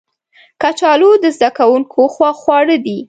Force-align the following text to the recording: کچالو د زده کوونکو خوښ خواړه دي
کچالو 0.61 1.11
د 1.23 1.25
زده 1.37 1.49
کوونکو 1.57 2.01
خوښ 2.15 2.33
خواړه 2.41 2.77
دي 2.85 2.97